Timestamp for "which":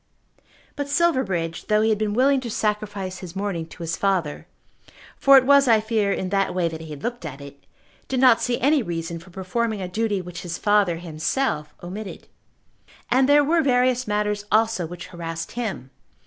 10.19-10.41, 14.87-15.05